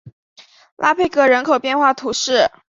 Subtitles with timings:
[0.77, 2.49] 拉佩格人口变化图示